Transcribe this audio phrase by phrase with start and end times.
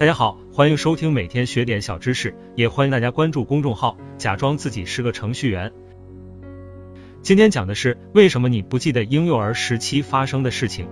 [0.00, 5.70] 大家好，欢迎收听每天学点小知识，也欢迎大家关注公众号，假装自己是个程序员。
[7.20, 10.88] 今天讲的是为什么你不记得婴幼儿时期发生的事情？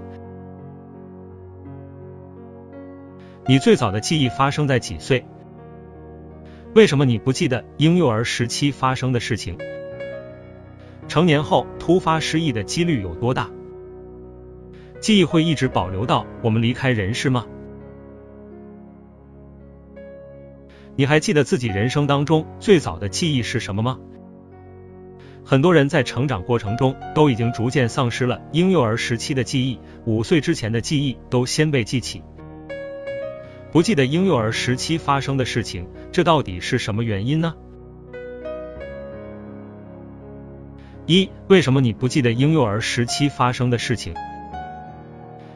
[3.46, 5.24] 你最早的记忆发生在几岁？
[6.74, 9.56] 为什么你不记得婴幼儿时期发生的事情？
[11.08, 13.48] 成年后突发失忆的几率有多大？
[15.00, 17.46] 记忆会一直保留到我们离开人世吗？
[20.98, 24.00] 你还记得自己人生当中最早的记忆是什么吗？
[25.44, 32.20] 很多人在成长过程中都已经逐渐丧失了婴幼儿时期的记忆，五岁之前的记忆都先被记起，
[33.70, 37.54] 不记得婴幼儿时期发生的事情，这到底是什么原因呢？
[41.06, 44.14] 一、为什么你不记得婴幼儿时期发生的事情？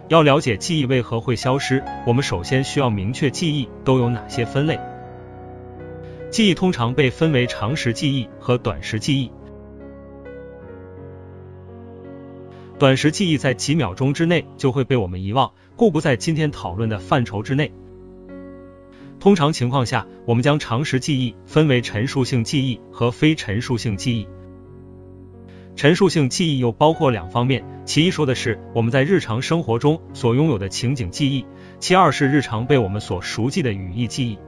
[0.06, 4.78] 要了解记忆为何会消失，我们首先需要明确记忆都有哪些分类。
[6.32, 9.30] 记忆通常被分为长时记忆和短时记忆。
[12.78, 17.70] 短时记忆在几秒钟之内就会被我们遗忘，故不在今天讨论的范畴之内。
[19.20, 24.26] 通常情况下，我们将长时记忆分为陈述性记忆和非陈述性记忆。
[25.76, 31.44] 陈述性记忆又包括两方面，其一说的是我们在日常生活中所拥有的情景记忆，
[31.78, 34.38] 其二是日常被我们所熟记的语义记忆。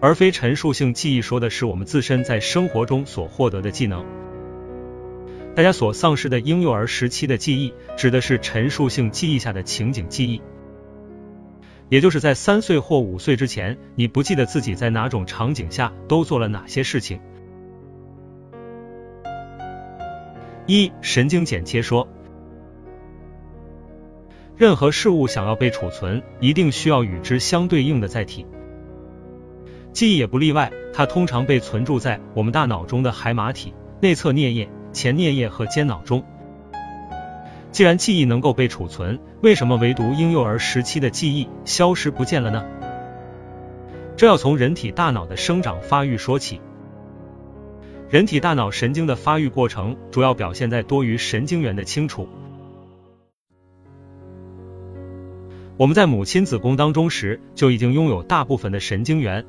[0.00, 4.04] 而非陈述性记忆说的是我们自身在生活中所获得的技能。
[5.54, 10.42] 大家所丧失的婴幼儿时期的记忆，指的是陈述性记忆下的情景记忆，
[11.88, 17.18] 也就是在三岁或五岁之前，你不记得自己在哪种场景下都做了哪些事情。
[20.66, 22.06] 一、神经剪切说，
[24.56, 28.44] 任何事物想要被储存，一定需要与之相对应的载体，
[29.96, 30.70] 记忆也不例外。
[30.92, 34.68] 它通常被存储在我们大脑中的海马体、内侧颞叶。
[34.92, 36.22] 前颞叶和间脑中。
[37.72, 42.64] 既然记忆能够被储存，为什么唯独婴幼儿时期的记忆消失不见了呢？
[44.16, 46.60] 这要从人体大脑的生长发育说起。
[48.10, 52.28] 人体大脑神经的发育过程主要表现在多余神经元的清除。
[55.78, 59.44] 我们在母亲子宫当中时就已经拥有大部分的神经元。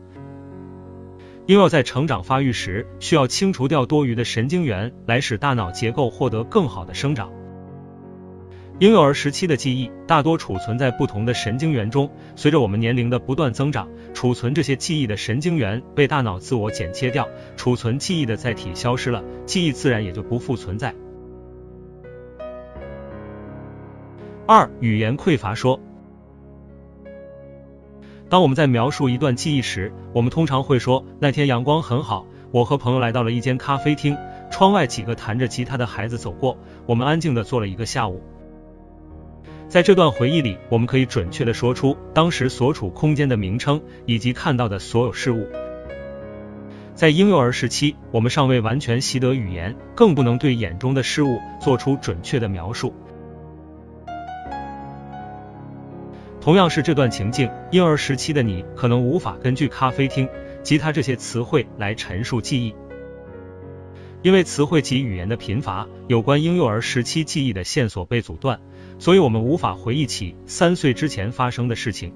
[1.48, 7.32] 婴幼在成长发育时，需要清除掉多余的神经元，来使大脑结构获得更好的生长。
[8.80, 17.26] 婴幼儿时期的记忆大多储存在不同的神经元中，随着我们年龄的不断增长，储存这些记忆的神经元被大脑自我剪切掉，
[17.56, 20.94] 储存记忆的载体消失了，记忆自然也就不复存在。
[24.46, 25.80] 二、语言匮乏说。
[28.30, 34.18] 当我们在描述一段记忆时，我们通常会说那天阳光很好，我和朋友来到了一间咖啡厅，
[34.52, 38.22] 窗外几个弹着吉他的孩子走过，我们安静的坐了一个下午。
[39.70, 45.48] 在这段回忆里，我们可以准确的说出当时所处空间的名称以及看到的所有事物。
[46.96, 52.94] 在婴幼儿时期，我们尚未完全习得语言，更不能对眼中的事物做出准确的描述。
[56.48, 60.30] 同样是这段情境，婴儿时期的你可能无法根据咖啡厅、
[60.64, 62.74] 吉他这些词汇来陈述记忆，
[64.22, 68.62] 因为词汇及语言的贫乏，有关婴幼儿时期记忆的线索被阻断，
[68.98, 72.14] 所以我们无法回忆起三岁之前发生的事情。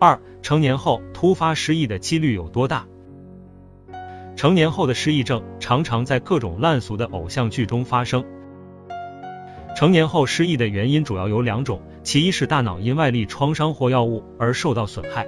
[0.00, 2.88] 二、成年后突发失忆的几率有多大？
[4.34, 8.24] 成年后的失忆症常常在各种烂俗的偶像剧中发生。
[9.82, 15.26] 成年后失忆的原因主要有两种，其一是大脑因外力创伤或药物而受到损害，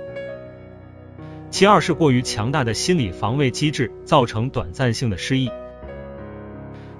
[1.50, 5.50] 其二是过于强大的心理防卫机制造成短暂性的失忆。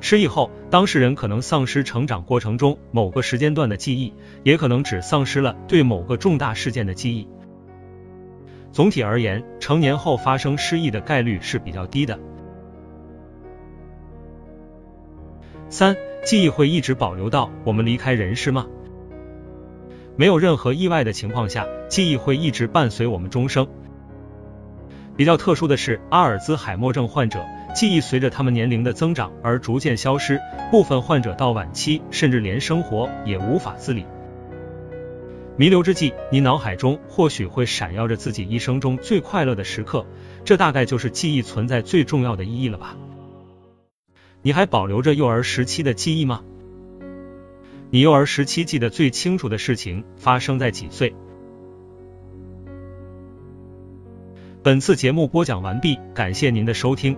[0.00, 4.12] 失忆后，当事人可能丧失成长过程中某个时间段的记忆，
[4.42, 7.28] 也可能只丧失了对某个重大事件的记忆。
[8.72, 12.18] 总体而言，成年后发生失忆的概率是比较低的。
[15.68, 15.96] 三。
[16.24, 18.66] 记忆会一直保留到我们离开人世吗？
[20.16, 23.68] 没有任何意外的情况下，记忆会一直伴随我们终生。
[25.16, 27.44] 比较特殊的是，阿尔兹海默症患者
[27.74, 30.40] 记忆随着他们年龄的增长而逐渐消失，
[30.70, 34.06] 部分患者到晚期甚至连生活也无法自理。
[35.56, 40.06] 弥留之际，你脑海中或许会闪耀着自己一生中最快乐的时刻，
[40.42, 42.96] 这大概就是记忆存在最重要的意义了吧。
[44.44, 46.42] 你还保留着幼儿时期的记忆吗？
[47.88, 51.14] 你幼儿时期记得最清楚的事情发生在几岁？
[54.62, 57.16] 本次节目播讲完毕，感谢您的收听。